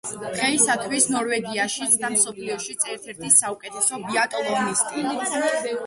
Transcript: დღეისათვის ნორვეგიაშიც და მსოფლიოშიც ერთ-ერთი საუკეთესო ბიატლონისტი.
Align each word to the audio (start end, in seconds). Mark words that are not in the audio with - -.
დღეისათვის 0.35 1.05
ნორვეგიაშიც 1.15 1.93
და 2.05 2.11
მსოფლიოშიც 2.15 2.89
ერთ-ერთი 2.97 3.33
საუკეთესო 3.39 4.05
ბიატლონისტი. 4.11 5.11